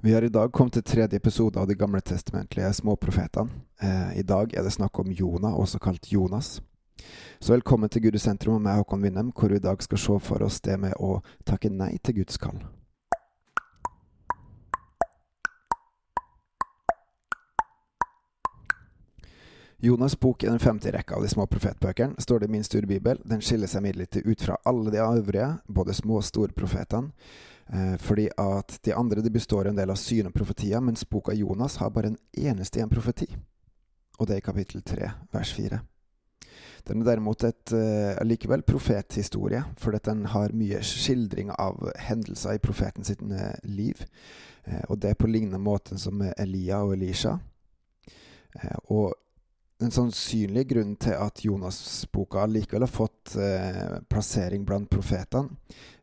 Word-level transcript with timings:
Vi 0.00 0.14
har 0.14 0.22
i 0.22 0.28
dag 0.28 0.52
kommet 0.52 0.72
til 0.72 0.82
tredje 0.86 1.18
episode 1.18 1.58
av 1.58 1.66
de 1.66 1.74
gamle 1.74 1.98
testamentlige 2.00 2.68
småprofetene. 2.72 3.50
Eh, 3.82 4.20
I 4.20 4.22
dag 4.22 4.54
er 4.54 4.62
det 4.62 4.70
snakk 4.72 4.98
om 4.98 5.10
Jonah, 5.10 5.58
også 5.58 5.80
kalt 5.82 6.12
Jonas. 6.12 6.60
Så 7.40 7.52
velkommen 7.52 7.90
til 7.90 8.02
Gud 8.02 8.14
i 8.14 8.20
sentrum 8.22 8.54
og 8.54 8.62
meg, 8.62 8.78
Håkon 8.78 9.02
Winnem, 9.02 9.32
hvor 9.34 9.50
vi 9.50 9.58
i 9.58 9.64
dag 9.64 9.82
skal 9.82 9.98
se 9.98 10.18
for 10.22 10.44
oss 10.46 10.60
det 10.60 10.78
med 10.78 10.94
å 11.02 11.18
takke 11.44 11.72
nei 11.74 11.96
til 11.98 12.20
Guds 12.20 12.38
kall. 12.38 12.62
Jonas' 19.82 20.18
bok 20.18 20.44
er 20.44 20.54
den 20.54 20.62
femte 20.62 20.88
i 20.88 20.94
rekka 20.94 21.18
av 21.18 21.26
de 21.26 21.34
små 21.34 21.50
profetbøkene, 21.50 22.22
står 22.22 22.38
det 22.38 22.46
i 22.48 22.54
min 22.54 22.64
studiebibel. 22.66 23.18
Den 23.26 23.42
skiller 23.42 23.66
seg 23.66 23.82
imidlertid 23.82 24.30
ut 24.30 24.46
fra 24.46 24.62
alle 24.66 24.94
de 24.94 25.02
øvrige, 25.02 25.52
både 25.66 25.94
små 25.94 26.22
og 26.22 26.26
store 26.26 26.54
profetene, 26.54 27.10
fordi 28.00 28.30
at 28.40 28.78
de 28.84 28.94
andre 28.96 29.20
de 29.20 29.30
består 29.30 29.68
en 29.68 29.76
del 29.76 29.90
av 29.92 29.98
syn 30.00 30.30
og 30.30 30.32
profetier, 30.32 30.80
mens 30.80 31.04
boka 31.04 31.34
Jonas 31.36 31.76
har 31.82 31.90
bare 31.92 32.14
en 32.14 32.18
eneste 32.32 32.80
en 32.80 32.88
profeti, 32.88 33.28
og 34.18 34.26
det 34.26 34.38
er 34.38 34.40
i 34.40 34.46
kapittel 34.46 34.80
3, 34.82 35.10
vers 35.34 35.52
4. 35.52 35.80
Den 36.88 37.02
er 37.02 37.10
derimot 37.10 37.44
et 37.44 37.72
uh, 37.76 38.16
likevel 38.24 38.62
profethistorie, 38.64 39.60
fordi 39.78 40.00
den 40.08 40.24
har 40.32 40.54
mye 40.56 40.80
skildring 40.80 41.52
av 41.52 41.90
hendelser 42.00 42.56
i 42.56 42.62
profeten 42.64 43.04
sitt 43.04 43.20
uh, 43.20 43.52
liv. 43.68 44.00
Og 44.88 44.98
det 45.00 45.12
er 45.12 45.20
på 45.20 45.28
lignende 45.28 45.60
måte 45.60 45.96
som 46.00 46.20
Elia 46.36 46.82
og 46.84 46.92
Elisha. 46.96 47.38
og 48.84 49.14
den 49.78 49.90
sannsynlige 49.94 50.64
grunnen 50.72 50.96
til 50.98 51.14
at 51.14 51.44
Jonas-boka 51.44 52.46
likevel 52.50 52.82
har 52.82 52.90
fått 52.90 53.36
eh, 53.38 53.98
plassering 54.10 54.64
blant 54.66 54.90
profetene, 54.90 55.54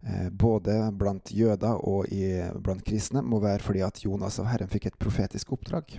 eh, 0.02 0.30
både 0.32 0.78
blant 0.96 1.32
jøder 1.36 1.82
og 1.84 2.08
i, 2.14 2.30
blant 2.56 2.86
kristne, 2.88 3.24
må 3.24 3.42
være 3.44 3.64
fordi 3.66 3.84
at 3.84 4.00
Jonas 4.06 4.40
av 4.40 4.48
Herren 4.54 4.72
fikk 4.72 4.88
et 4.92 5.00
profetisk 5.00 5.52
oppdrag. 5.58 5.98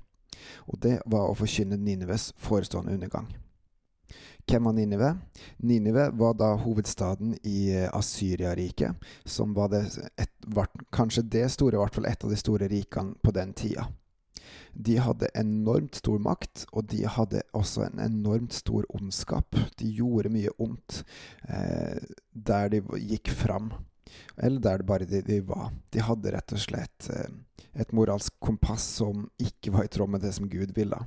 Og 0.73 0.81
det 0.81 1.01
var 1.05 1.29
å 1.29 1.37
forkynne 1.37 1.77
Nineves 1.77 2.31
forestående 2.41 2.97
undergang. 2.97 3.29
Hvem 4.47 4.69
var 4.69 4.77
Ninive? 4.77 5.13
Ninive 5.59 6.09
var 6.15 6.37
da 6.39 6.53
hovedstaden 6.63 7.35
i 7.43 7.75
Asyriariket, 7.75 7.95
Asyria-riket, 7.99 9.07
som 9.25 9.53
var 9.57 9.73
det 9.75 9.83
et, 10.17 10.33
kanskje 10.95 11.27
det 11.27 11.49
store, 11.51 11.77
i 11.77 11.83
hvert 11.83 11.97
fall 11.99 12.07
et 12.07 12.25
av 12.25 12.31
de 12.31 12.39
store 12.39 12.71
rikene 12.71 13.19
på 13.21 13.35
den 13.35 13.53
tida. 13.59 13.89
De 14.77 14.99
hadde 15.01 15.31
enormt 15.39 15.97
stor 16.03 16.21
makt, 16.21 16.67
og 16.73 16.89
de 16.93 17.07
hadde 17.09 17.43
også 17.57 17.87
en 17.87 18.01
enormt 18.03 18.53
stor 18.57 18.85
ondskap. 18.95 19.57
De 19.81 19.89
gjorde 19.97 20.33
mye 20.35 20.53
ondt 20.63 21.03
eh, 21.49 21.97
der 22.33 22.73
de 22.75 22.83
gikk 23.01 23.33
fram, 23.33 23.73
eller 24.37 24.61
der 24.61 24.83
det 24.83 24.89
bare 24.89 25.09
de, 25.09 25.23
de, 25.25 25.41
var. 25.49 25.71
De 25.93 26.05
hadde 26.05 26.35
rett 26.35 26.57
og 26.57 26.61
slett 26.61 27.09
eh, 27.13 27.31
et 27.81 27.93
moralsk 27.97 28.37
kompass 28.43 28.85
som 29.01 29.27
ikke 29.41 29.73
var 29.73 29.89
i 29.89 29.93
tråd 29.93 30.13
med 30.13 30.25
det 30.25 30.35
som 30.37 30.51
Gud 30.53 30.77
ville. 30.77 31.01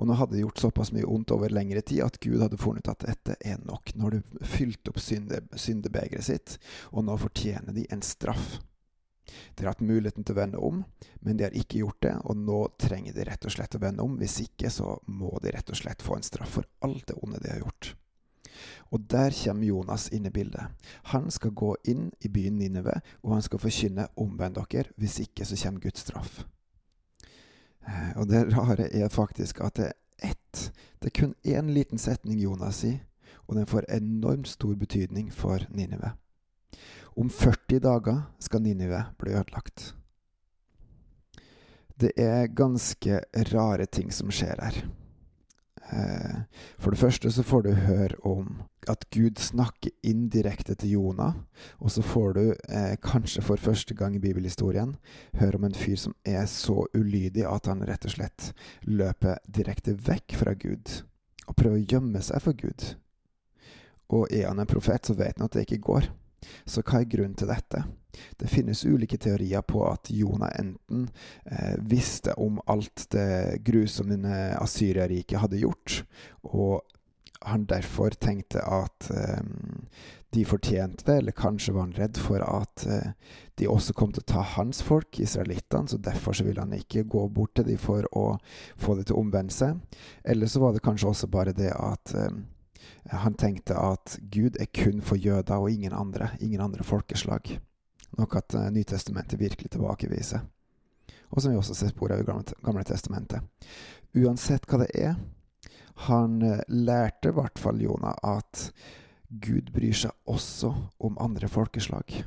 Og 0.00 0.06
nå 0.08 0.16
hadde 0.16 0.36
de 0.36 0.44
gjort 0.44 0.62
såpass 0.62 0.92
mye 0.94 1.08
ondt 1.08 1.34
over 1.34 1.52
lengre 1.52 1.82
tid 1.84 2.04
at 2.06 2.20
Gud 2.22 2.40
hadde 2.40 2.60
funnet 2.60 2.88
at 2.88 3.04
dette 3.04 3.36
er 3.44 3.58
nok. 3.66 3.92
Nå 3.94 4.08
har 4.08 4.16
de 4.16 4.46
fylt 4.54 4.88
opp 4.88 5.00
synde, 5.02 5.42
syndebegeret 5.58 6.26
sitt, 6.26 6.58
og 6.92 7.06
nå 7.06 7.18
fortjener 7.20 7.74
de 7.76 7.88
en 7.92 8.04
straff. 8.06 8.60
De 9.54 9.64
har 9.64 9.72
hatt 9.72 9.84
muligheten 9.84 10.24
til 10.24 10.34
å 10.34 10.40
vende 10.40 10.58
om, 10.58 10.84
men 11.20 11.36
de 11.38 11.46
har 11.46 11.56
ikke 11.56 11.82
gjort 11.82 12.02
det, 12.02 12.14
og 12.24 12.36
nå 12.36 12.60
trenger 12.80 13.16
de 13.16 13.26
rett 13.28 13.46
og 13.46 13.54
slett 13.54 13.76
å 13.78 13.82
vende 13.82 14.04
om. 14.04 14.18
Hvis 14.20 14.40
ikke 14.44 14.70
så 14.70 14.96
må 15.06 15.32
de 15.42 15.54
rett 15.54 15.70
og 15.70 15.78
slett 15.78 16.02
få 16.02 16.18
en 16.18 16.26
straff 16.26 16.58
for 16.58 16.68
alt 16.86 17.06
det 17.08 17.18
onde 17.22 17.40
de 17.42 17.52
har 17.52 17.62
gjort. 17.62 17.94
Og 18.92 19.00
der 19.10 19.32
kommer 19.44 19.66
Jonas 19.66 20.08
inn 20.12 20.26
i 20.26 20.30
bildet. 20.30 20.66
Han 21.14 21.30
skal 21.30 21.54
gå 21.56 21.76
inn 21.88 22.10
i 22.20 22.28
byen 22.28 22.58
Nineve, 22.58 23.00
og 23.22 23.32
han 23.36 23.42
skal 23.42 23.62
forkynne 23.62 24.08
'omvend 24.16 24.54
dere', 24.54 24.92
hvis 24.96 25.20
ikke 25.20 25.44
så 25.44 25.56
kommer 25.64 25.80
Guds 25.80 26.00
straff. 26.00 26.44
Eh, 27.86 28.12
og 28.16 28.28
det 28.28 28.56
rare 28.56 28.94
er 28.94 29.08
faktisk 29.08 29.60
at 29.60 29.76
det 29.76 29.86
er 29.86 29.92
ett 30.22 30.72
Det 31.00 31.06
er 31.06 31.20
kun 31.20 31.34
én 31.44 31.72
liten 31.74 31.98
setning 31.98 32.38
Jonas 32.40 32.76
sier, 32.76 33.00
og 33.48 33.56
den 33.56 33.66
får 33.66 33.84
enormt 33.88 34.48
stor 34.48 34.74
betydning 34.74 35.32
for 35.32 35.58
Ninive. 35.70 36.12
Om 37.16 37.28
40 37.30 37.82
dager 37.84 38.22
skal 38.38 38.62
Ninive 38.64 39.04
bli 39.20 39.34
ødelagt. 39.36 39.92
Det 42.00 42.12
er 42.16 42.50
ganske 42.56 43.20
rare 43.52 43.86
ting 43.86 44.12
som 44.12 44.32
skjer 44.32 44.58
her. 44.62 44.82
Eh, 45.92 46.36
for 46.78 46.90
det 46.90 46.98
første 46.98 47.30
så 47.30 47.42
får 47.42 47.62
du 47.62 47.72
høre 47.74 48.16
om 48.24 48.62
at 48.88 49.04
Gud 49.14 49.38
snakker 49.38 49.90
indirekte 50.02 50.74
til 50.74 50.90
Jonah. 50.96 51.34
Og 51.78 51.90
så 51.90 52.02
får 52.02 52.32
du, 52.32 52.54
eh, 52.68 52.96
kanskje 53.02 53.42
for 53.42 53.56
første 53.56 53.94
gang 53.94 54.16
i 54.16 54.18
bibelhistorien, 54.18 54.96
høre 55.34 55.54
om 55.54 55.64
en 55.64 55.74
fyr 55.74 55.96
som 55.96 56.14
er 56.24 56.46
så 56.46 56.86
ulydig 56.94 57.44
at 57.54 57.66
han 57.66 57.84
rett 57.86 58.04
og 58.04 58.10
slett 58.10 58.52
løper 58.82 59.38
direkte 59.50 59.94
vekk 59.94 60.34
fra 60.36 60.54
Gud. 60.54 61.02
Og 61.46 61.56
prøver 61.56 61.76
å 61.76 61.86
gjemme 61.86 62.22
seg 62.22 62.42
for 62.42 62.52
Gud. 62.52 62.96
Og 64.08 64.26
er 64.32 64.48
han 64.48 64.58
en 64.60 64.66
profet, 64.66 65.06
så 65.06 65.14
vet 65.14 65.38
han 65.38 65.44
at 65.44 65.52
det 65.52 65.66
ikke 65.66 65.82
går. 65.82 66.08
Så 66.64 66.84
hva 66.84 67.00
er 67.00 67.10
grunnen 67.10 67.36
til 67.38 67.50
dette? 67.50 67.84
Det 68.38 68.50
finnes 68.52 68.84
ulike 68.84 69.16
teorier 69.20 69.64
på 69.64 69.84
at 69.88 70.10
Jonah 70.12 70.52
enten 70.60 71.06
eh, 71.46 71.76
visste 71.78 72.34
om 72.40 72.60
alt 72.70 73.06
det 73.14 73.62
grusomme 73.64 74.18
Asyria-riket 74.60 75.40
hadde 75.40 75.62
gjort, 75.62 76.02
og 76.52 76.82
han 77.42 77.64
derfor 77.66 78.14
tenkte 78.14 78.62
at 78.62 79.08
eh, 79.10 79.40
de 80.32 80.44
fortjente 80.48 81.04
det, 81.06 81.16
eller 81.18 81.36
kanskje 81.36 81.74
var 81.74 81.88
han 81.88 81.96
redd 81.96 82.20
for 82.20 82.44
at 82.44 82.86
eh, 82.88 83.10
de 83.60 83.68
også 83.68 83.94
kom 83.96 84.14
til 84.14 84.24
å 84.24 84.30
ta 84.32 84.44
hans 84.54 84.80
folk, 84.84 85.18
israelittene, 85.20 85.90
så 85.90 85.98
derfor 86.00 86.36
så 86.36 86.46
ville 86.46 86.62
han 86.62 86.72
ikke 86.76 87.04
gå 87.04 87.26
bort 87.34 87.56
til 87.58 87.68
dem 87.68 87.80
for 87.80 88.06
å 88.16 88.26
få 88.80 88.96
det 88.96 89.08
til 89.08 89.18
å 89.18 89.24
omvende 89.24 89.54
seg. 89.54 89.80
Eller 90.24 90.48
så 90.48 90.62
var 90.62 90.72
det 90.72 90.84
kanskje 90.84 91.10
også 91.10 91.30
bare 91.32 91.56
det 91.56 91.72
at 91.76 92.14
eh, 92.16 92.42
han 93.10 93.34
tenkte 93.34 93.76
at 93.78 94.18
Gud 94.32 94.56
er 94.60 94.70
kun 94.70 95.02
for 95.02 95.20
jøder 95.20 95.58
og 95.58 95.70
ingen 95.70 95.92
andre, 95.92 96.30
ingen 96.40 96.60
andre 96.60 96.84
folkeslag. 96.84 97.58
Noe 98.18 98.38
at 98.38 98.54
uh, 98.54 98.68
Nytestamentet 98.72 99.40
virkelig 99.40 99.72
tilbakeviser. 99.72 100.44
Og 101.32 101.42
som 101.42 101.52
vi 101.52 101.58
også 101.58 101.74
ser 101.74 101.92
spor 101.92 102.12
av 102.12 102.20
i 102.20 102.26
gamle, 102.26 102.84
Testamentet. 102.84 103.40
Uansett 104.14 104.68
hva 104.68 104.82
det 104.82 104.90
er, 104.94 105.16
han 106.08 106.42
uh, 106.44 106.60
lærte 106.68 107.32
i 107.32 107.36
hvert 107.36 107.58
fall 107.58 107.80
Jonah 107.80 108.18
at 108.22 108.68
Gud 109.32 109.72
bryr 109.72 109.96
seg 109.96 110.12
også 110.28 110.74
om 111.00 111.16
andre 111.20 111.48
folkeslag. 111.48 112.22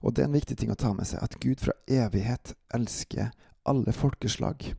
Og 0.00 0.16
det 0.16 0.24
er 0.24 0.30
en 0.30 0.34
viktig 0.34 0.56
ting 0.58 0.72
å 0.72 0.78
ta 0.78 0.90
med 0.96 1.06
seg, 1.06 1.22
at 1.22 1.38
Gud 1.42 1.60
fra 1.62 1.76
evighet 1.86 2.54
elsker 2.74 3.30
alle 3.68 3.92
folkeslag 3.94 4.72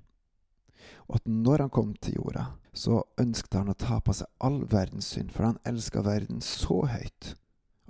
og 1.07 1.19
at 1.19 1.29
når 1.29 1.65
han 1.65 1.73
kom 1.73 1.93
til 2.01 2.17
jorda, 2.19 2.45
så 2.73 3.03
ønsket 3.19 3.59
han 3.59 3.71
å 3.71 3.77
ta 3.77 3.99
på 3.99 4.15
seg 4.15 4.29
all 4.39 4.61
verdens 4.71 5.11
synd, 5.13 5.31
for 5.35 5.49
han 5.49 5.59
elska 5.67 6.03
verden 6.05 6.41
så 6.45 6.83
høyt 6.87 7.33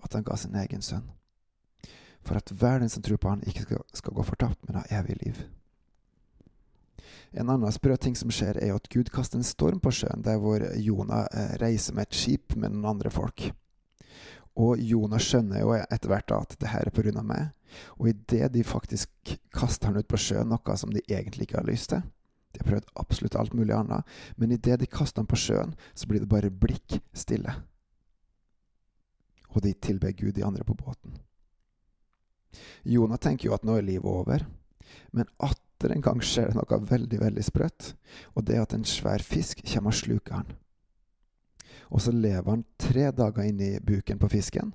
at 0.01 0.17
han 0.17 0.25
ga 0.25 0.37
sin 0.39 0.57
egen 0.57 0.81
sønn. 0.81 1.07
For 2.25 2.37
at 2.37 2.53
verden 2.53 2.89
som 2.89 3.03
tror 3.05 3.19
på 3.21 3.29
han, 3.29 3.43
ikke 3.47 3.65
skal, 3.65 3.83
skal 3.93 4.15
gå 4.17 4.25
fortapt, 4.25 4.61
men 4.65 4.79
ha 4.81 4.85
evig 4.99 5.17
liv. 5.21 5.41
En 7.31 7.49
annen 7.49 7.71
sprø 7.71 7.95
ting 7.97 8.15
som 8.17 8.31
skjer, 8.33 8.59
er 8.59 8.75
at 8.75 8.89
Gud 8.91 9.09
kaster 9.13 9.39
en 9.39 9.47
storm 9.47 9.79
på 9.79 9.93
sjøen, 9.95 10.23
der 10.25 10.39
hvor 10.41 10.63
Jonah 10.75 11.27
eh, 11.31 11.55
reiser 11.61 11.95
med 11.95 12.09
et 12.09 12.17
skip 12.17 12.57
med 12.57 12.73
noen 12.73 12.97
andre 12.97 13.11
folk. 13.13 13.47
Og 14.59 14.81
Jonah 14.83 15.21
skjønner 15.21 15.63
jo 15.63 15.71
etter 15.79 16.11
hvert 16.11 16.33
at 16.35 16.57
det 16.59 16.73
her 16.73 16.89
er 16.91 17.17
av 17.17 17.25
meg, 17.25 17.53
og 17.97 18.09
idet 18.11 18.51
de 18.51 18.65
faktisk 18.67 19.37
kaster 19.55 19.87
han 19.87 20.01
ut 20.01 20.09
på 20.11 20.19
sjøen, 20.19 20.51
noe 20.51 20.75
som 20.77 20.91
de 20.91 21.03
egentlig 21.07 21.47
ikke 21.47 21.61
har 21.61 21.69
lyst 21.69 21.93
til, 21.93 22.03
de 22.51 22.61
har 22.61 22.67
prøvd 22.67 22.93
absolutt 22.99 23.35
alt 23.39 23.53
mulig 23.57 23.75
annet, 23.75 24.07
men 24.35 24.51
idet 24.51 24.79
de 24.81 24.89
kaster 24.89 25.23
ham 25.23 25.29
på 25.29 25.39
sjøen, 25.39 25.75
så 25.93 26.07
blir 26.07 26.23
det 26.23 26.31
bare 26.31 26.51
blikk 26.51 26.99
stille. 27.15 27.53
Og 29.51 29.61
de 29.65 29.73
tilber 29.73 30.15
Gud, 30.15 30.33
de 30.35 30.45
andre 30.47 30.63
på 30.67 30.75
båten. 30.77 31.17
Jonah 32.83 33.19
tenker 33.19 33.47
jo 33.47 33.55
at 33.55 33.63
nå 33.67 33.77
er 33.77 33.87
livet 33.87 34.07
over, 34.07 34.43
men 35.15 35.29
atter 35.39 35.93
en 35.95 36.03
gang 36.03 36.19
skjer 36.23 36.51
det 36.51 36.59
noe 36.59 36.81
veldig, 36.89 37.21
veldig 37.21 37.45
sprøtt, 37.45 37.93
og 38.35 38.45
det 38.47 38.57
er 38.57 38.65
at 38.65 38.75
en 38.75 38.87
svær 38.87 39.23
fisk 39.23 39.63
kommer 39.73 39.93
og 39.93 39.99
sluker 40.01 40.41
han. 40.41 40.51
Og 41.91 42.03
så 42.03 42.13
lever 42.15 42.47
han 42.47 42.67
tre 42.79 43.09
dager 43.15 43.47
inni 43.47 43.73
buken 43.83 44.19
på 44.19 44.29
fisken, 44.31 44.73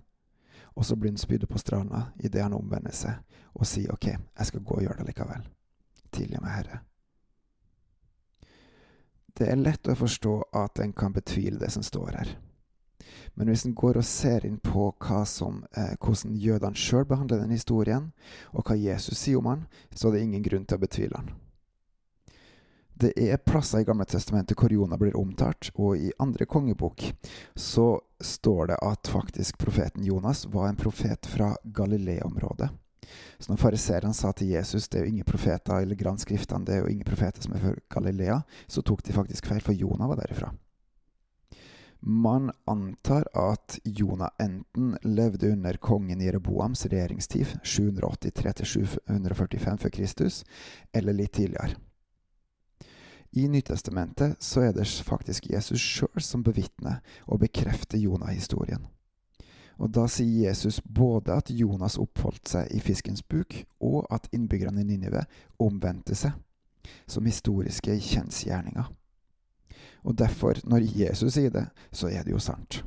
og 0.77 0.85
så 0.85 0.97
blir 0.97 1.15
han 1.15 1.21
spydd 1.21 1.47
på 1.49 1.61
stranda 1.61 2.11
idet 2.21 2.45
han 2.45 2.57
omvender 2.57 2.93
seg 2.93 3.23
og 3.57 3.65
sier 3.69 3.95
OK, 3.95 4.11
jeg 4.13 4.49
skal 4.51 4.65
gå 4.65 4.77
og 4.77 4.85
gjøre 4.85 5.01
det 5.01 5.13
likevel. 5.13 5.47
Tilgi 6.13 6.41
meg, 6.43 6.53
Herre. 6.53 6.83
Det 9.37 9.51
er 9.53 9.61
lett 9.61 9.89
å 9.89 9.97
forstå 9.99 10.35
at 10.57 10.81
en 10.81 10.93
kan 10.97 11.13
betvile 11.13 11.61
det 11.61 11.71
som 11.75 11.85
står 11.85 12.13
her. 12.17 12.37
Men 13.37 13.51
hvis 13.51 13.67
en 13.69 13.75
går 13.77 13.99
og 14.01 14.05
ser 14.09 14.47
inn 14.49 14.57
på 14.65 14.95
som, 15.29 15.65
eh, 15.77 15.93
hvordan 16.01 16.39
jødene 16.41 16.77
sjøl 16.77 17.05
behandler 17.05 17.43
den 17.43 17.51
historien, 17.53 18.13
og 18.53 18.65
hva 18.65 18.77
Jesus 18.77 19.19
sier 19.19 19.39
om 19.39 19.47
han, 19.47 19.67
så 19.95 20.09
er 20.09 20.13
det 20.13 20.23
ingen 20.23 20.43
grunn 20.43 20.65
til 20.65 20.79
å 20.79 20.81
betvile 20.81 21.17
han. 21.17 21.35
Det 22.97 23.13
er 23.21 23.37
plasser 23.37 23.81
i 23.81 23.85
Gamle 23.85 24.07
testamentet 24.09 24.57
hvor 24.57 24.73
Jonah 24.73 24.97
blir 24.97 25.17
omtalt, 25.21 25.69
og 25.77 25.99
i 25.99 26.13
andre 26.19 26.47
kongebok 26.47 27.13
så 27.55 28.01
står 28.25 28.67
det 28.73 28.79
at 28.81 29.07
faktisk 29.13 29.59
profeten 29.59 30.05
Jonas 30.05 30.47
var 30.47 30.71
en 30.71 30.81
profet 30.81 31.27
fra 31.27 31.55
Galilea-området. 31.63 32.71
Så 33.39 33.53
når 33.53 33.61
fariseerne 33.61 34.15
sa 34.17 34.33
til 34.37 34.53
Jesus 34.55 34.89
det 34.89 35.01
er 35.01 35.07
jo 35.07 35.13
ingen 35.15 35.29
profeter 35.29 35.81
eller 35.81 35.99
granskriftene, 35.99 36.67
det 36.67 36.75
er 36.75 36.81
jo 36.85 36.93
ingen 36.93 37.09
profeter 37.09 37.43
som 37.43 37.57
er 37.57 37.65
fra 37.65 37.73
Galilea, 37.97 38.39
så 38.69 38.83
tok 38.83 39.01
de 39.07 39.17
faktisk 39.17 39.47
feil, 39.47 39.65
for 39.65 39.75
Jonah 39.77 40.09
var 40.11 40.19
derifra. 40.23 40.49
Man 42.07 42.53
antar 42.67 43.25
at 43.35 43.79
Jonah 43.85 44.31
enten 44.39 44.99
levde 45.03 45.53
under 45.53 45.77
kongen 45.77 46.21
Jereboams 46.21 46.87
regjeringstid, 46.87 47.47
783-745 47.65 49.77
før 49.83 49.91
Kristus, 49.91 50.45
eller 50.95 51.13
litt 51.17 51.33
tidligere. 51.33 51.75
I 53.37 53.49
Nytestamentet 53.49 54.37
så 54.41 54.61
er 54.69 54.73
det 54.73 54.87
faktisk 54.87 55.51
Jesus 55.51 55.81
sjøl 55.83 56.23
som 56.23 56.43
bevitner 56.47 57.03
og 57.27 57.41
bekrefter 57.43 57.99
Jonah-historien. 57.99 58.87
Og 59.77 59.93
Da 59.93 60.07
sier 60.09 60.49
Jesus 60.49 60.81
både 60.81 61.37
at 61.37 61.51
Jonas 61.53 61.99
oppholdt 62.01 62.49
seg 62.49 62.73
i 62.73 62.81
fiskens 62.81 63.23
buk, 63.23 63.59
og 63.81 64.07
at 64.11 64.29
innbyggerne 64.33 64.81
i 64.81 64.89
Ninive 64.89 65.27
omvendte 65.61 66.17
seg, 66.17 66.33
som 67.07 67.27
historiske 67.29 67.99
kjensgjerninger. 68.01 68.89
Og 70.07 70.19
derfor, 70.19 70.57
når 70.65 70.87
Jesus 70.97 71.35
sier 71.35 71.51
det, 71.51 71.67
så 71.93 72.09
er 72.09 72.25
det 72.25 72.33
jo 72.33 72.41
sant. 72.41 72.85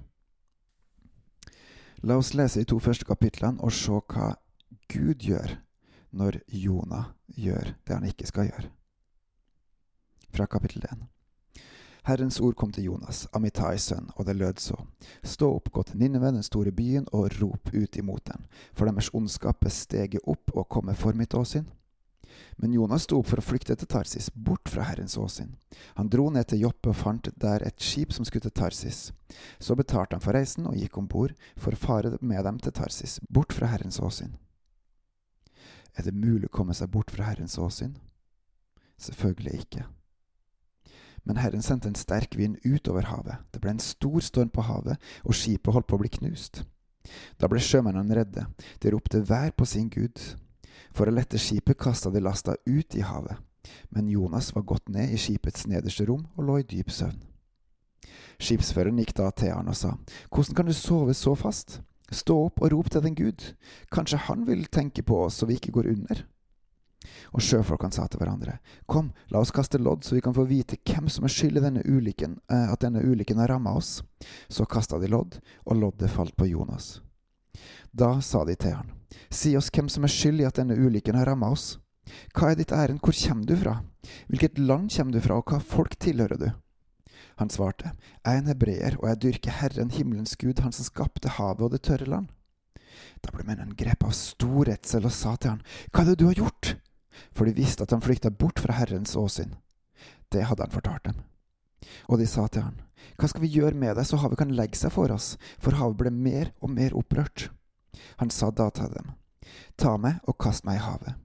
La 2.01 2.15
oss 2.17 2.33
lese 2.33 2.61
de 2.61 2.69
to 2.71 2.79
første 2.79 3.05
kapitlene 3.05 3.59
og 3.59 3.75
se 3.75 3.91
hva 3.91 4.31
Gud 4.89 5.19
gjør 5.19 5.57
når 6.15 6.39
Jonah 6.47 7.11
gjør 7.27 7.73
det 7.85 7.95
han 7.95 8.07
ikke 8.07 8.27
skal 8.29 8.47
gjøre. 8.49 8.69
Fra 10.33 10.45
kapittel 10.45 10.85
1. 10.87 11.03
Herrens 12.09 12.39
ord 12.41 12.55
kom 12.57 12.71
til 12.73 12.87
Jonas, 12.87 13.27
Amitais 13.37 13.83
sønn, 13.91 14.07
og 14.17 14.25
det 14.25 14.33
lød 14.39 14.61
så. 14.63 14.77
Stå 15.21 15.51
opp, 15.59 15.69
gå 15.69 15.83
til 15.85 15.99
Ninneve, 16.01 16.31
den 16.33 16.45
store 16.45 16.71
byen, 16.73 17.05
og 17.13 17.35
rop 17.37 17.69
ut 17.69 17.99
imot 18.01 18.23
den, 18.31 18.47
for 18.73 18.89
deres 18.89 19.11
ondskap 19.13 19.61
er 19.65 19.75
steget 19.75 20.25
opp 20.25 20.55
og 20.55 20.65
kommer 20.73 20.97
for 20.97 21.13
mitt 21.13 21.35
åsyn. 21.37 21.67
Men 22.57 22.73
Jonas 22.73 23.05
sto 23.05 23.19
opp 23.19 23.29
for 23.29 23.41
å 23.41 23.45
flykte 23.45 23.75
til 23.77 23.89
Tarsis, 23.89 24.31
bort 24.33 24.71
fra 24.73 24.87
Herrens 24.87 25.19
åsyn. 25.21 25.53
Han 25.99 26.09
dro 26.09 26.29
ned 26.33 26.49
til 26.49 26.63
Joppe 26.65 26.89
og 26.91 26.97
fant 26.97 27.29
der 27.37 27.67
et 27.67 27.77
skip 27.83 28.15
som 28.15 28.25
skulle 28.25 28.47
til 28.47 28.57
Tarsis. 28.57 29.11
Så 29.59 29.77
betalte 29.77 30.17
han 30.17 30.25
for 30.25 30.33
reisen 30.33 30.65
og 30.69 30.79
gikk 30.81 30.97
om 30.97 31.07
bord 31.11 31.35
for 31.59 31.77
å 31.77 31.81
fare 31.83 32.15
med 32.21 32.41
dem 32.47 32.57
til 32.63 32.73
Tarsis, 32.73 33.19
bort 33.29 33.53
fra 33.53 33.69
Herrens 33.69 34.01
åsyn. 34.01 34.33
Er 35.93 36.09
det 36.09 36.17
mulig 36.17 36.49
å 36.49 36.57
komme 36.57 36.73
seg 36.73 36.89
bort 36.89 37.13
fra 37.13 37.29
Herrens 37.29 37.59
åsyn? 37.61 37.93
Selvfølgelig 38.97 39.61
ikke. 39.61 39.87
Men 41.23 41.39
Herren 41.41 41.63
sendte 41.65 41.89
en 41.89 41.97
sterk 41.97 42.37
vind 42.37 42.57
utover 42.65 43.09
havet. 43.09 43.41
Det 43.51 43.61
ble 43.61 43.75
en 43.75 43.83
stor 43.83 44.19
storm 44.23 44.51
på 44.53 44.65
havet, 44.65 44.99
og 45.23 45.35
skipet 45.37 45.73
holdt 45.73 45.89
på 45.89 45.99
å 45.99 46.03
bli 46.03 46.11
knust. 46.19 46.63
Da 47.39 47.49
ble 47.49 47.61
sjømennene 47.63 48.19
redde. 48.19 48.45
De 48.81 48.93
ropte 48.93 49.21
hver 49.25 49.51
på 49.55 49.67
sin 49.67 49.89
gud. 49.89 50.19
For 50.95 51.09
å 51.09 51.13
lette 51.13 51.39
skipet 51.41 51.79
kasta 51.79 52.11
de 52.13 52.21
lasta 52.23 52.55
ut 52.65 52.95
i 52.95 53.05
havet. 53.05 53.37
Men 53.93 54.09
Jonas 54.09 54.53
var 54.55 54.65
gått 54.67 54.89
ned 54.89 55.11
i 55.13 55.19
skipets 55.19 55.67
nederste 55.69 56.07
rom 56.09 56.25
og 56.37 56.45
lå 56.47 56.59
i 56.61 56.67
dyp 56.67 56.91
søvn. 56.93 57.19
Skipsføreren 58.39 58.99
gikk 59.01 59.13
da 59.17 59.29
til 59.35 59.51
han 59.51 59.67
og 59.67 59.75
sa, 59.75 59.93
Hvordan 60.31 60.55
kan 60.55 60.69
du 60.69 60.73
sove 60.73 61.13
så 61.17 61.35
fast? 61.35 61.81
Stå 62.09 62.37
opp 62.47 62.61
og 62.63 62.71
rop 62.73 62.89
til 62.89 63.03
den 63.05 63.17
Gud. 63.17 63.43
Kanskje 63.93 64.21
han 64.29 64.47
vil 64.47 64.65
tenke 64.71 65.03
på 65.05 65.25
oss 65.25 65.41
så 65.41 65.49
vi 65.49 65.59
ikke 65.59 65.75
går 65.75 65.91
under? 65.91 66.23
Og 67.33 67.43
sjøfolkene 67.45 67.93
sa 67.93 68.07
til 68.07 68.21
hverandre, 68.21 68.57
Kom, 68.89 69.11
la 69.29 69.41
oss 69.43 69.53
kaste 69.53 69.77
lodd, 69.77 70.03
så 70.03 70.15
vi 70.15 70.23
kan 70.25 70.33
få 70.33 70.47
vite 70.49 70.79
hvem 70.87 71.09
som 71.09 71.25
er 71.25 71.33
skyld 71.33 71.59
i 71.59 71.65
denne 71.65 71.83
ulykken, 71.85 72.39
eh, 72.51 72.71
at 72.73 72.81
denne 72.81 73.03
ulykken 73.05 73.37
har 73.41 73.51
ramma 73.53 73.75
oss. 73.77 73.99
Så 74.49 74.65
kasta 74.65 74.99
de 74.99 75.11
lodd, 75.11 75.39
og 75.65 75.77
loddet 75.77 76.11
falt 76.11 76.35
på 76.35 76.49
Jonas. 76.49 76.99
Da 77.91 78.19
sa 78.21 78.45
de 78.45 78.55
til 78.55 78.77
han, 78.77 78.95
Si 79.29 79.55
oss 79.57 79.69
hvem 79.73 79.89
som 79.89 80.05
er 80.05 80.13
skyld 80.13 80.41
i 80.41 80.47
at 80.47 80.57
denne 80.57 80.77
ulykken 80.77 81.17
har 81.17 81.29
ramma 81.29 81.51
oss. 81.53 81.77
Hva 82.33 82.51
er 82.51 82.57
ditt 82.57 82.73
ærend, 82.73 83.01
hvor 83.03 83.13
kommer 83.13 83.45
du 83.45 83.55
fra? 83.57 83.75
Hvilket 84.29 84.57
land 84.57 84.89
kommer 84.93 85.13
du 85.13 85.21
fra, 85.21 85.37
og 85.37 85.49
hva 85.49 85.59
folk 85.61 85.97
tilhører 86.01 86.41
du? 86.41 86.49
Han 87.39 87.49
svarte, 87.49 87.93
Jeg 88.25 88.35
er 88.35 88.41
en 88.41 88.51
hebreer, 88.51 88.97
og 88.99 89.07
jeg 89.09 89.21
dyrker 89.23 89.57
Herren, 89.61 89.91
himmelens 89.91 90.35
Gud, 90.35 90.59
Han 90.59 90.73
som 90.75 90.85
skapte 90.85 91.29
havet 91.37 91.61
og 91.61 91.71
det 91.71 91.81
tørre 91.87 92.05
land. 92.05 92.27
Da 93.23 93.31
ble 93.31 93.45
mennene 93.47 93.77
grepet 93.79 94.09
av 94.09 94.15
stor 94.15 94.65
redsel 94.67 95.05
og 95.07 95.13
sa 95.15 95.35
til 95.35 95.55
han, 95.55 95.61
Hva 95.91 96.03
er 96.03 96.09
det 96.09 96.19
du 96.19 96.25
har 96.27 96.39
gjort? 96.39 96.75
For 97.35 97.45
de 97.49 97.55
visste 97.57 97.83
at 97.83 97.93
han 97.95 98.03
flykta 98.03 98.29
bort 98.29 98.59
fra 98.59 98.75
Herrens 98.77 99.15
åsyn. 99.19 99.55
Det 100.29 100.45
hadde 100.45 100.65
han 100.65 100.73
fortalt 100.73 101.03
dem. 101.09 101.21
Og 102.11 102.19
de 102.19 102.27
sa 102.27 102.47
til 102.47 102.65
han, 102.67 102.81
Hva 103.17 103.29
skal 103.31 103.43
vi 103.43 103.53
gjøre 103.53 103.77
med 103.77 103.95
deg 103.97 104.07
så 104.07 104.19
havet 104.21 104.39
kan 104.41 104.51
legge 104.55 104.77
seg 104.77 104.93
for 104.93 105.11
oss? 105.13 105.37
For 105.61 105.77
havet 105.79 105.97
ble 106.01 106.11
mer 106.13 106.51
og 106.61 106.73
mer 106.75 106.95
opprørt. 106.97 107.49
Han 108.21 108.29
sa 108.33 108.51
da 108.51 108.69
til 108.69 108.91
dem, 108.93 109.13
Ta 109.77 109.95
meg 109.97 110.19
og 110.27 110.37
kast 110.41 110.65
meg 110.67 110.79
i 110.79 110.83
havet. 110.83 111.15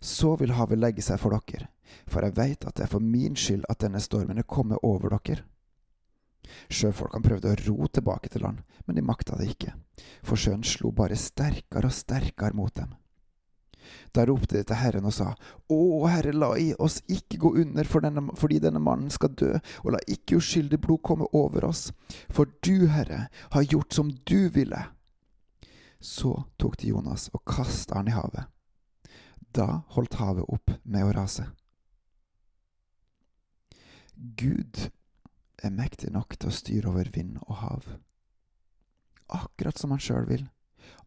Så 0.00 0.34
vil 0.40 0.56
havet 0.56 0.80
legge 0.80 1.04
seg 1.04 1.20
for 1.20 1.36
dere, 1.36 1.68
for 2.08 2.24
jeg 2.24 2.36
veit 2.38 2.64
at 2.64 2.76
det 2.76 2.86
er 2.86 2.92
for 2.92 3.04
min 3.04 3.36
skyld 3.36 3.66
at 3.68 3.82
denne 3.84 4.00
stormen 4.00 4.40
er 4.40 4.48
kommet 4.48 4.80
over 4.82 5.12
dere. 5.18 5.44
Sjøfolkene 6.72 7.26
prøvde 7.26 7.52
å 7.52 7.58
ro 7.66 7.86
tilbake 7.86 8.30
til 8.32 8.42
land, 8.46 8.62
men 8.86 8.96
de 8.96 9.04
makta 9.04 9.36
det 9.38 9.50
ikke, 9.52 9.74
for 10.26 10.40
sjøen 10.40 10.64
slo 10.66 10.90
bare 10.96 11.18
sterkere 11.20 11.90
og 11.90 11.94
sterkere 11.94 12.56
mot 12.56 12.74
dem. 12.74 12.96
Da 14.12 14.24
ropte 14.26 14.58
de 14.58 14.64
til 14.66 14.78
Herren 14.80 15.06
og 15.06 15.14
sa, 15.14 15.32
Å, 15.70 15.80
Herre, 16.10 16.32
la 16.34 16.50
i 16.58 16.70
oss 16.82 17.00
ikke 17.10 17.38
gå 17.44 17.52
under 17.62 17.88
for 17.88 18.04
denne, 18.04 18.24
fordi 18.38 18.58
denne 18.62 18.82
mannen 18.82 19.10
skal 19.14 19.34
dø, 19.38 19.52
og 19.84 19.94
la 19.94 20.00
ikke 20.10 20.40
uskyldig 20.40 20.80
blod 20.82 21.02
komme 21.06 21.28
over 21.36 21.68
oss, 21.70 21.90
for 22.32 22.50
du, 22.66 22.88
Herre, 22.90 23.28
har 23.54 23.68
gjort 23.68 23.94
som 23.94 24.10
du 24.26 24.48
ville. 24.54 24.82
Så 26.00 26.32
tok 26.58 26.78
de 26.80 26.90
Jonas 26.90 27.28
og 27.34 27.44
kasta 27.48 28.00
han 28.00 28.08
i 28.08 28.16
havet. 28.16 28.48
Da 29.54 29.82
holdt 29.94 30.16
havet 30.20 30.48
opp 30.48 30.72
med 30.82 31.04
å 31.04 31.14
rase. 31.14 31.44
Gud 34.14 34.88
er 35.60 35.74
mektig 35.74 36.12
nok 36.14 36.38
til 36.38 36.50
å 36.50 36.56
styre 36.56 36.90
over 36.92 37.10
vind 37.12 37.38
og 37.46 37.60
hav. 37.60 37.92
Akkurat 39.30 39.78
som 39.78 39.92
han 39.94 40.02
sjøl 40.02 40.26
vil. 40.28 40.48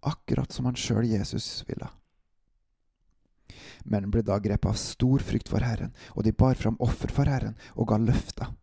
Akkurat 0.05 0.53
som 0.53 0.69
han 0.69 0.77
sjøl 0.77 1.07
Jesus 1.09 1.63
ville 1.67 1.89
men 3.83 4.11
ble 4.11 4.23
da 4.25 4.39
grepet 4.39 4.69
av 4.69 4.79
stor 4.79 5.23
frykt 5.23 5.51
for 5.51 5.65
Herren, 5.65 5.93
og 6.15 6.23
de 6.27 6.35
bar 6.35 6.55
fram 6.59 6.77
offer 6.83 7.11
for 7.13 7.29
Herren 7.29 7.57
og 7.75 7.89
ga 7.91 7.99
løfter. 8.01 8.53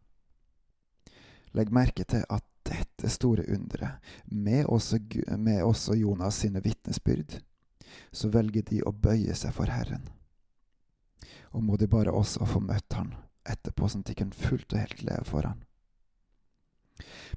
Legg 1.57 1.73
merke 1.75 2.07
til 2.07 2.25
at 2.31 2.45
dette 2.67 3.11
store 3.11 3.45
underet, 3.51 3.99
med 4.25 4.67
også, 4.67 5.01
med 5.39 5.63
også 5.63 5.97
Jonas 5.99 6.43
sine 6.45 6.63
vitnesbyrd, 6.63 7.41
så 8.13 8.31
velger 8.31 8.63
de 8.63 8.83
å 8.87 8.93
bøye 8.93 9.35
seg 9.35 9.55
for 9.57 9.73
Herren. 9.73 10.07
Og 11.51 11.65
må 11.67 11.77
de 11.77 11.89
bare 11.91 12.15
også 12.15 12.47
få 12.47 12.63
møtt 12.63 12.95
Han 12.95 13.15
etterpå, 13.49 13.89
sånn 13.89 14.05
at 14.05 14.13
de 14.13 14.19
kan 14.21 14.31
fullt 14.31 14.71
og 14.77 14.79
helt 14.79 15.03
leve 15.03 15.27
for 15.27 15.49
Han. 15.49 15.65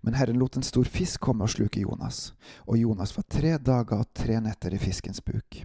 Men 0.04 0.18
Herren 0.20 0.38
lot 0.38 0.58
en 0.60 0.66
stor 0.66 0.86
fisk 0.86 1.24
komme 1.24 1.48
og 1.48 1.54
sluke 1.54 1.82
Jonas, 1.82 2.34
og 2.68 2.78
Jonas 2.78 3.16
var 3.18 3.26
tre 3.32 3.56
dager 3.58 4.04
og 4.04 4.12
tre 4.14 4.38
netter 4.44 4.76
i 4.76 4.82
fiskens 4.82 5.24
buk. 5.24 5.64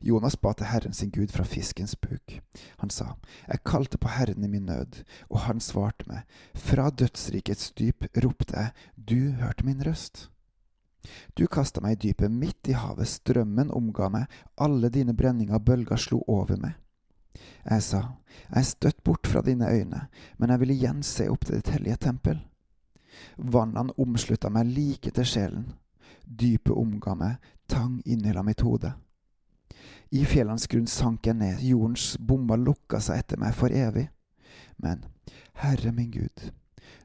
Jonas 0.00 0.36
ba 0.36 0.52
til 0.52 0.70
Herren 0.70 0.96
sin 0.96 1.10
Gud 1.14 1.32
fra 1.34 1.44
fiskens 1.44 1.96
buk. 1.96 2.38
Han 2.78 2.90
sa, 2.90 3.14
Jeg 3.48 3.64
kalte 3.64 3.98
på 3.98 4.08
Herren 4.08 4.44
i 4.44 4.48
min 4.48 4.66
nød, 4.66 5.04
og 5.30 5.44
han 5.46 5.60
svarte 5.60 6.08
meg. 6.08 6.24
Fra 6.54 6.90
dødsrikets 6.90 7.72
dyp 7.78 8.08
ropte 8.24 8.56
jeg, 8.56 8.72
du 8.96 9.32
hørte 9.40 9.66
min 9.66 9.84
røst. 9.86 10.28
Du 11.34 11.46
kasta 11.46 11.80
meg 11.80 11.96
i 11.96 12.08
dypet, 12.08 12.30
midt 12.30 12.68
i 12.68 12.76
havet, 12.76 13.08
strømmen 13.08 13.70
omga 13.72 14.08
meg, 14.12 14.26
alle 14.56 14.90
dine 14.92 15.14
brenninger 15.16 15.58
bølger 15.58 16.00
slo 16.00 16.20
over 16.26 16.58
meg. 16.60 16.76
Jeg 17.68 17.82
sa, 17.84 18.00
jeg 18.48 18.60
er 18.60 18.66
støtt 18.66 19.02
bort 19.04 19.26
fra 19.26 19.42
dine 19.46 19.68
øyne, 19.70 20.06
men 20.38 20.50
jeg 20.50 20.60
vil 20.60 20.74
igjen 20.74 21.02
se 21.06 21.28
opp 21.30 21.44
til 21.46 21.60
ditt 21.60 21.70
hellige 21.74 22.00
tempel. 22.08 22.40
Vannene 23.38 23.94
omslutta 23.98 24.50
meg 24.50 24.70
like 24.72 25.12
til 25.14 25.26
sjelen. 25.26 25.68
Dypet 26.24 26.74
omga 26.74 27.14
meg, 27.14 27.36
tang 27.68 28.00
innhylla 28.04 28.42
mitt 28.44 28.64
hode. 28.66 28.92
I 30.10 30.24
fjellenes 30.24 30.68
grunn 30.70 30.88
sank 30.88 31.26
jeg 31.28 31.36
ned, 31.36 31.60
jordens 31.64 32.14
bomber 32.18 32.60
lukka 32.60 33.00
seg 33.04 33.22
etter 33.22 33.40
meg 33.40 33.56
for 33.56 33.74
evig. 33.74 34.08
Men, 34.80 35.04
Herre 35.60 35.92
min 35.92 36.10
Gud, 36.14 36.50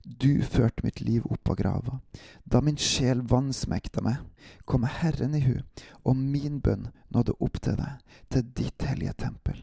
du 0.03 0.43
førte 0.43 0.84
mitt 0.86 1.01
liv 1.01 1.25
opp 1.32 1.50
av 1.50 1.58
grava. 1.60 2.00
Da 2.46 2.62
min 2.62 2.77
sjel 2.79 3.24
vansmekta 3.27 4.03
meg, 4.05 4.22
kom 4.65 4.88
Herren 4.88 5.36
i 5.36 5.43
hu, 5.43 5.58
og 6.03 6.17
min 6.20 6.60
bønn 6.63 6.89
nådde 7.13 7.36
opp 7.39 7.60
til 7.63 7.77
deg, 7.79 8.00
til 8.32 8.50
ditt 8.55 8.88
hellige 8.88 9.15
tempel. 9.25 9.60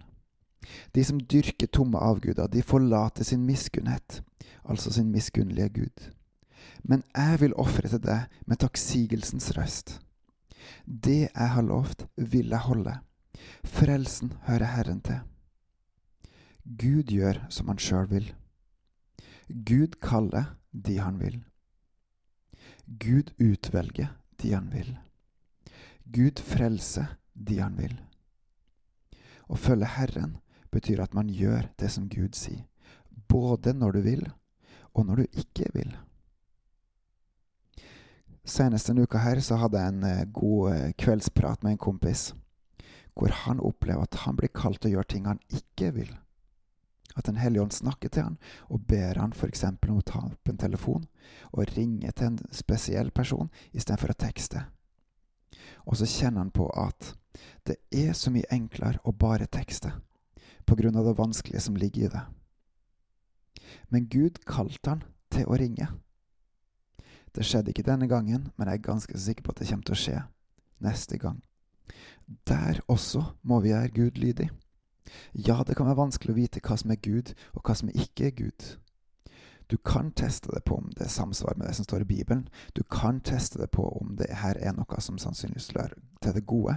De 0.94 1.04
som 1.04 1.20
dyrker 1.20 1.70
tomme 1.72 1.98
avguder, 1.98 2.48
de 2.48 2.62
forlater 2.62 3.24
sin 3.24 3.46
miskunnhet, 3.46 4.20
altså 4.64 4.92
sin 4.92 5.10
miskunnlige 5.12 5.68
Gud. 5.80 6.10
Men 6.82 7.02
jeg 7.16 7.40
vil 7.40 7.56
ofre 7.60 7.88
til 7.88 8.02
deg 8.04 8.40
med 8.46 8.60
takksigelsens 8.60 9.50
røst. 9.56 9.98
Det 10.86 11.28
jeg 11.28 11.48
har 11.54 11.62
lovt, 11.62 12.06
vil 12.16 12.48
jeg 12.48 12.66
holde. 12.66 12.94
Frelsen 13.64 14.32
hører 14.46 14.72
Herren 14.74 15.00
til. 15.00 15.20
Gud 16.64 17.10
gjør 17.10 17.46
som 17.50 17.68
han 17.72 17.80
sjøl 17.80 18.10
vil. 18.10 18.26
Gud 19.48 19.98
kaller 20.02 20.56
de 20.72 20.98
han 21.00 21.18
vil. 21.20 21.40
Gud 22.86 23.32
utvelger 23.38 24.12
de 24.42 24.52
han 24.54 24.70
vil. 24.72 24.92
Gud 26.04 26.42
frelser 26.42 27.16
de 27.34 27.60
han 27.60 27.76
vil. 27.78 27.96
Å 29.50 29.58
følge 29.58 29.88
Herren 29.96 30.36
betyr 30.70 31.02
at 31.02 31.14
man 31.14 31.30
gjør 31.30 31.68
det 31.78 31.90
som 31.90 32.08
Gud 32.10 32.38
sier, 32.38 32.66
både 33.30 33.74
når 33.74 33.98
du 33.98 34.00
vil, 34.06 34.24
og 34.94 35.06
når 35.06 35.22
du 35.22 35.40
ikke 35.42 35.70
vil. 35.74 35.90
Senest 38.50 38.88
denne 38.90 39.04
uka 39.06 39.20
her 39.22 39.38
så 39.46 39.60
hadde 39.60 39.78
jeg 39.78 39.92
en 39.92 40.06
eh, 40.08 40.24
god 40.34 40.72
eh, 40.72 40.88
kveldsprat 40.98 41.62
med 41.62 41.76
en 41.76 41.84
kompis, 41.84 42.32
hvor 43.14 43.30
han 43.44 43.60
opplever 43.62 44.02
at 44.02 44.24
han 44.24 44.38
blir 44.40 44.50
kalt 44.50 44.80
til 44.82 44.90
å 44.90 44.94
gjøre 44.96 45.10
ting 45.12 45.28
han 45.30 45.42
ikke 45.54 45.92
vil. 45.94 46.10
At 47.14 47.28
Den 47.28 47.38
hellige 47.38 47.62
ånd 47.62 47.74
snakker 47.74 48.10
til 48.10 48.26
han 48.26 48.40
og 48.66 48.88
ber 48.90 49.20
han 49.22 49.34
f.eks. 49.36 49.64
om 49.70 50.00
å 50.00 50.06
ta 50.06 50.24
opp 50.26 50.50
en 50.50 50.58
telefon 50.58 51.06
og 51.52 51.70
ringe 51.76 52.10
til 52.10 52.32
en 52.32 52.42
spesiell 52.54 53.14
person 53.14 53.50
istedenfor 53.70 54.14
å 54.14 54.18
tekste. 54.18 54.64
Og 55.86 56.00
så 56.00 56.10
kjenner 56.10 56.42
han 56.42 56.54
på 56.54 56.66
at 56.74 57.14
det 57.70 57.78
er 57.94 58.14
så 58.18 58.34
mye 58.34 58.50
enklere 58.50 59.02
å 59.06 59.14
bare 59.14 59.46
tekste, 59.46 59.94
på 60.66 60.74
grunn 60.78 60.98
av 60.98 61.06
det 61.06 61.18
vanskelige 61.18 61.62
som 61.62 61.78
ligger 61.78 62.08
i 62.08 62.12
det. 62.14 62.26
Men 63.94 64.10
Gud 64.10 64.42
kalte 64.46 64.96
han 64.96 65.04
til 65.30 65.46
å 65.46 65.58
ringe. 65.58 65.86
Det 67.34 67.46
skjedde 67.46 67.70
ikke 67.70 67.86
denne 67.86 68.08
gangen, 68.10 68.48
men 68.56 68.68
jeg 68.68 68.80
er 68.80 68.88
ganske 68.88 69.18
sikker 69.18 69.42
på 69.46 69.54
at 69.54 69.60
det 69.60 69.68
kommer 69.70 69.86
til 69.86 69.96
å 69.96 70.00
skje 70.00 70.18
neste 70.82 71.18
gang. 71.18 71.42
Der 72.48 72.80
også 72.88 73.24
må 73.42 73.60
vi 73.60 73.74
være 73.74 73.94
Gud 73.94 74.18
lydig. 74.18 74.50
Ja, 75.34 75.62
det 75.66 75.76
kan 75.76 75.86
være 75.86 75.98
vanskelig 75.98 76.34
å 76.34 76.38
vite 76.38 76.62
hva 76.62 76.76
som 76.78 76.90
er 76.90 77.02
Gud, 77.02 77.34
og 77.54 77.64
hva 77.66 77.74
som 77.78 77.90
ikke 77.90 78.30
er 78.30 78.36
Gud. 78.38 78.68
Du 79.70 79.76
kan 79.76 80.10
teste 80.10 80.50
det 80.50 80.64
på 80.66 80.80
om 80.80 80.90
det 80.96 81.04
er 81.06 81.12
samsvar 81.14 81.54
med 81.56 81.68
det 81.68 81.76
som 81.78 81.86
står 81.86 82.02
i 82.02 82.10
Bibelen. 82.10 82.48
Du 82.74 82.82
kan 82.82 83.20
teste 83.20 83.60
det 83.60 83.70
på 83.70 83.84
om 84.00 84.16
det 84.18 84.30
her 84.42 84.58
er 84.58 84.74
noe 84.74 85.02
som 85.02 85.18
sannsynligvis 85.18 85.70
lører 85.76 85.94
til 86.22 86.34
det 86.34 86.46
gode. 86.46 86.74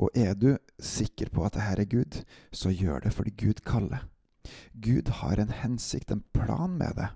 Og 0.00 0.08
er 0.16 0.34
du 0.34 0.54
sikker 0.80 1.28
på 1.28 1.44
at 1.44 1.58
det 1.58 1.66
her 1.66 1.82
er 1.82 1.90
Gud, 1.90 2.22
så 2.52 2.72
gjør 2.72 3.04
det 3.04 3.12
fordi 3.12 3.34
Gud 3.36 3.60
kaller. 3.66 4.06
Gud 4.72 5.10
har 5.20 5.36
en 5.36 5.52
hensikt, 5.52 6.10
en 6.10 6.24
plan 6.32 6.78
med 6.78 6.96
det. 6.96 7.10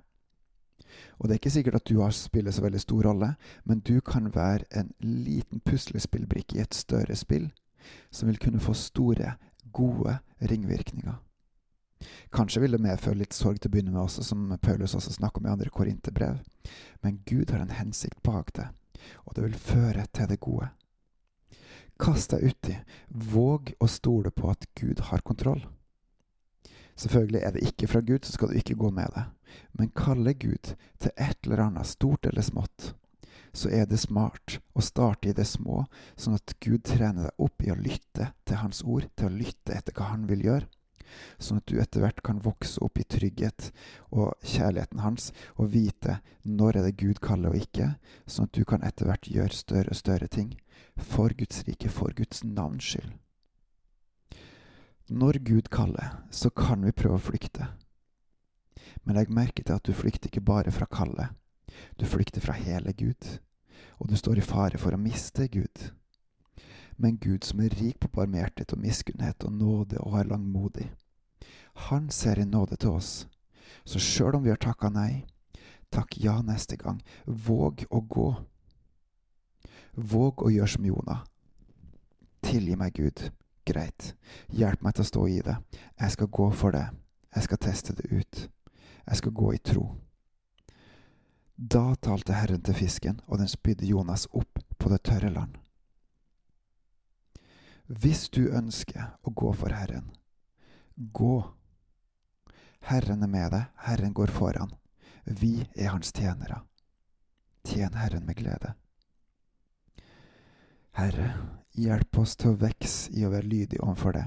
Og 1.18 1.26
det 1.26 1.34
er 1.34 1.40
ikke 1.40 1.54
sikkert 1.54 1.80
at 1.80 1.88
du 1.88 2.00
har 2.00 2.14
spiller 2.14 2.54
så 2.54 2.64
veldig 2.64 2.80
stor 2.82 3.08
rolle, 3.08 3.34
men 3.64 3.80
du 3.80 4.00
kan 4.04 4.30
være 4.34 4.66
en 4.78 4.92
liten 5.00 5.62
puslespillbrikke 5.64 6.58
i 6.58 6.64
et 6.64 6.74
større 6.74 7.16
spill 7.18 7.50
som 8.10 8.30
vil 8.30 8.40
kunne 8.40 8.62
få 8.62 8.72
store, 8.78 9.34
gode 9.74 10.18
ringvirkninger. 10.40 11.16
Kanskje 12.32 12.60
vil 12.62 12.76
det 12.76 12.82
medføre 12.84 13.18
litt 13.18 13.34
sorg 13.34 13.58
til 13.60 13.70
å 13.70 13.74
begynne 13.74 13.94
med 13.94 14.04
også, 14.04 14.24
som 14.26 14.46
Paulus 14.62 14.94
også 14.94 15.16
snakker 15.16 15.40
om 15.40 15.48
i 15.48 15.52
andre 15.54 15.72
korinterbrev, 15.72 16.38
men 17.02 17.20
Gud 17.26 17.50
har 17.50 17.64
en 17.64 17.74
hensikt 17.74 18.22
bak 18.22 18.52
det, 18.56 18.68
og 19.24 19.36
det 19.36 19.46
vil 19.46 19.58
føre 19.58 20.06
til 20.12 20.30
det 20.30 20.40
gode. 20.44 20.70
Kast 22.00 22.34
deg 22.34 22.50
uti, 22.50 22.76
våg 23.08 23.74
å 23.80 23.88
stole 23.90 24.32
på 24.34 24.50
at 24.50 24.66
Gud 24.78 25.04
har 25.10 25.22
kontroll. 25.26 25.62
Selvfølgelig 26.94 27.40
er 27.42 27.54
det 27.54 27.64
ikke 27.68 27.88
fra 27.90 28.00
Gud, 28.00 28.22
så 28.22 28.32
skal 28.32 28.50
du 28.50 28.58
ikke 28.58 28.78
gå 28.78 28.90
med 28.94 29.10
det, 29.16 29.24
men 29.78 29.90
kalle 29.96 30.34
Gud 30.34 30.74
til 31.02 31.10
et 31.16 31.38
eller 31.44 31.66
annet, 31.66 31.90
stort 31.90 32.26
eller 32.26 32.42
smått, 32.46 32.94
så 33.54 33.70
er 33.70 33.86
det 33.90 34.00
smart 34.02 34.58
å 34.74 34.82
starte 34.82 35.30
i 35.30 35.34
det 35.34 35.46
små, 35.46 35.84
sånn 36.18 36.38
at 36.38 36.54
Gud 36.62 36.84
trener 36.86 37.28
deg 37.28 37.44
opp 37.46 37.62
i 37.62 37.70
å 37.70 37.78
lytte 37.78 38.30
til 38.46 38.60
Hans 38.62 38.82
ord, 38.82 39.08
til 39.14 39.30
å 39.30 39.36
lytte 39.42 39.74
etter 39.74 39.94
hva 39.94 40.10
Han 40.12 40.26
vil 40.30 40.44
gjøre, 40.46 40.70
sånn 41.38 41.60
at 41.62 41.70
du 41.70 41.78
etter 41.82 42.02
hvert 42.02 42.22
kan 42.26 42.42
vokse 42.42 42.82
opp 42.82 42.98
i 42.98 43.06
trygghet 43.06 43.70
og 44.10 44.34
kjærligheten 44.42 45.02
Hans, 45.02 45.30
og 45.58 45.70
vite 45.74 46.20
når 46.42 46.80
er 46.80 46.88
det 46.88 46.98
Gud 47.02 47.22
kaller 47.22 47.54
og 47.54 47.62
ikke, 47.62 47.94
sånn 48.26 48.50
at 48.50 48.54
du 48.54 48.64
kan 48.66 48.86
etter 48.86 49.10
hvert 49.10 49.30
gjøre 49.30 49.54
større 49.54 49.94
og 49.94 50.02
større 50.02 50.30
ting, 50.30 50.54
for 50.94 51.34
Guds 51.34 51.62
rike, 51.66 51.90
for 51.90 52.14
Guds 52.14 52.42
navns 52.46 52.86
skyld. 52.90 53.14
Når 55.08 55.38
Gud 55.44 55.68
kaller, 55.68 56.24
så 56.30 56.48
kan 56.50 56.84
vi 56.84 56.92
prøve 56.92 57.18
å 57.18 57.24
flykte. 57.26 57.66
Men 59.04 59.18
legg 59.18 59.28
merke 59.28 59.60
til 59.60 59.76
at 59.76 59.84
du 59.84 59.92
flykter 59.92 60.30
ikke 60.30 60.40
bare 60.40 60.72
fra 60.72 60.86
kallet, 60.88 61.34
du 62.00 62.06
flykter 62.08 62.40
fra 62.40 62.54
hele 62.56 62.94
Gud, 62.96 63.26
og 64.00 64.08
du 64.08 64.16
står 64.16 64.40
i 64.40 64.46
fare 64.46 64.80
for 64.80 64.96
å 64.96 65.00
miste 65.00 65.48
Gud. 65.52 65.90
Men 66.96 67.18
Gud 67.20 67.44
som 67.44 67.60
er 67.60 67.76
rik 67.76 68.00
på 68.00 68.08
barmhjertighet 68.16 68.72
og 68.72 68.80
miskunnhet 68.80 69.44
og 69.44 69.52
nåde 69.52 70.00
og 70.00 70.16
er 70.22 70.30
langmodig, 70.32 70.88
han 71.74 72.08
ser 72.10 72.40
i 72.40 72.48
nåde 72.48 72.80
til 72.80 72.96
oss. 72.96 73.12
Så 73.84 74.00
sjøl 74.00 74.38
om 74.38 74.44
vi 74.44 74.54
har 74.54 74.60
takka 74.62 74.88
nei, 74.88 75.26
takk 75.92 76.16
ja 76.16 76.38
neste 76.40 76.78
gang. 76.80 77.02
Våg 77.26 77.84
å 77.90 78.00
gå. 78.00 78.28
Våg 79.94 80.46
å 80.46 80.52
gjøre 80.54 80.70
som 80.70 80.86
Jonah. 80.86 81.24
Tilgi 82.44 82.76
meg, 82.78 82.94
Gud. 82.94 83.28
Greit. 83.64 84.14
Hjelp 84.52 84.82
meg 84.84 84.94
til 84.94 85.04
å 85.04 85.08
stå 85.08 85.26
i 85.28 85.40
det. 85.44 85.56
Jeg 86.00 86.16
skal 86.16 86.28
gå 86.28 86.50
for 86.52 86.76
det. 86.76 86.86
Jeg 87.34 87.46
skal 87.48 87.62
teste 87.64 87.94
det 87.96 88.10
ut. 88.12 88.48
Jeg 89.06 89.20
skal 89.20 89.32
gå 89.32 89.52
i 89.54 89.58
tro. 89.58 89.84
Da 91.56 91.94
talte 92.02 92.34
Herren 92.34 92.62
til 92.66 92.74
fisken, 92.74 93.20
og 93.26 93.38
den 93.38 93.48
spydde 93.48 93.86
Jonas 93.86 94.26
opp 94.32 94.58
på 94.78 94.90
det 94.90 95.04
tørre 95.06 95.30
land. 95.30 95.56
Hvis 97.86 98.28
du 98.32 98.48
ønsker 98.48 99.14
å 99.22 99.30
gå 99.30 99.52
for 99.52 99.74
Herren, 99.76 100.08
gå. 100.96 101.36
Herren 102.88 103.22
er 103.22 103.30
med 103.30 103.52
deg, 103.52 103.68
Herren 103.86 104.14
går 104.16 104.32
foran. 104.32 104.72
Vi 105.24 105.66
er 105.76 105.92
hans 105.92 106.12
tjenere. 106.12 106.62
Tjen 107.64 107.94
Herren 107.96 108.26
med 108.26 108.36
glede. 108.36 108.74
Herre, 110.94 111.30
hjelp 111.74 112.18
oss 112.18 112.36
til 112.36 112.52
å 112.52 112.60
vokse 112.64 113.12
i 113.14 113.24
å 113.26 113.32
være 113.32 113.48
lydige 113.50 113.82
overfor 113.82 114.16
det. 114.16 114.24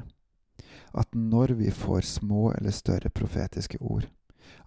At 0.98 1.16
når 1.16 1.58
vi 1.60 1.72
får 1.72 2.06
små 2.08 2.52
eller 2.54 2.76
større 2.76 3.10
profetiske 3.10 3.80
ord, 3.82 4.08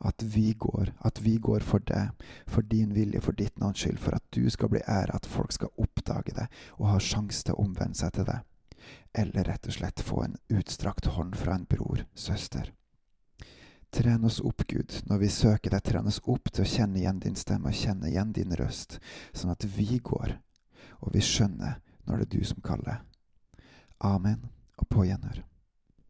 at 0.00 0.22
vi 0.22 0.52
går, 0.52 0.92
at 1.04 1.20
vi 1.20 1.36
går 1.36 1.64
for 1.64 1.84
deg, 1.84 2.12
for 2.48 2.64
din 2.64 2.94
vilje, 2.96 3.20
for 3.20 3.36
ditt 3.36 3.58
navns 3.60 3.82
skyld, 3.82 3.98
for 4.00 4.16
at 4.16 4.24
du 4.32 4.48
skal 4.52 4.72
bli 4.72 4.80
æra, 4.86 5.16
at 5.16 5.28
folk 5.28 5.52
skal 5.52 5.72
oppdage 5.80 6.36
det 6.36 6.46
og 6.78 6.90
ha 6.92 6.98
sjanse 7.00 7.44
til 7.44 7.56
å 7.56 7.64
omvende 7.64 8.00
seg 8.00 8.14
til 8.16 8.28
det. 8.28 8.40
Eller 9.12 9.48
rett 9.48 9.68
og 9.68 9.76
slett 9.76 10.00
få 10.04 10.22
en 10.24 10.38
utstrakt 10.56 11.10
hånd 11.16 11.36
fra 11.36 11.56
en 11.56 11.66
bror, 11.68 12.04
søster. 12.14 12.72
Tren 13.90 14.24
oss 14.24 14.38
opp, 14.40 14.62
Gud, 14.70 14.94
når 15.10 15.24
vi 15.24 15.28
søker 15.34 15.74
deg, 15.74 15.82
tren 15.84 16.06
oss 16.06 16.20
opp 16.24 16.52
til 16.52 16.62
å 16.62 16.70
kjenne 16.72 17.00
igjen 17.00 17.20
din 17.20 17.36
stemme 17.36 17.72
og 17.72 17.76
kjenne 17.76 18.08
igjen 18.08 18.32
din 18.32 18.54
røst, 18.56 19.00
sånn 19.34 19.50
at 19.50 19.66
vi 19.66 19.98
går, 19.98 20.36
og 21.02 21.16
vi 21.16 21.24
skjønner 21.24 21.80
når 22.10 22.24
det 22.24 22.26
er 22.26 22.38
du 22.38 22.44
som 22.44 22.62
kaller. 22.64 23.04
Amen, 24.00 24.44
og 24.76 24.88
på 24.88 25.04
gjenhør. 25.06 25.44